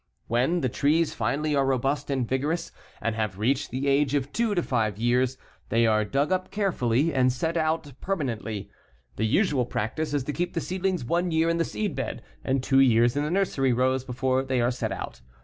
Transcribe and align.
When 0.25 0.61
the 0.61 0.67
trees 0.67 1.13
finally 1.13 1.55
are 1.55 1.63
robust 1.63 2.09
and 2.09 2.27
vigorous 2.27 2.71
and 3.03 3.13
have 3.13 3.37
reached 3.37 3.69
the 3.69 3.87
age 3.87 4.15
of 4.15 4.33
two 4.33 4.55
to 4.55 4.63
five 4.63 4.97
years, 4.97 5.37
they 5.69 5.85
are 5.85 6.03
dug 6.03 6.31
up 6.31 6.49
carefully 6.49 7.13
and 7.13 7.31
set 7.31 7.55
out 7.55 7.93
permanently. 8.01 8.71
The 9.17 9.25
usual 9.25 9.63
practice 9.67 10.15
is 10.15 10.23
to 10.23 10.33
keep 10.33 10.55
the 10.55 10.59
seedlings 10.59 11.05
one 11.05 11.29
year 11.29 11.49
in 11.49 11.57
the 11.57 11.63
seedbed 11.65 12.21
and 12.43 12.63
two 12.63 12.79
years 12.79 13.15
in 13.15 13.23
the 13.23 13.29
nursery 13.29 13.73
rows 13.73 14.03
before 14.03 14.41
they 14.41 14.59
are 14.59 14.71
set 14.71 14.91
out. 14.91 15.21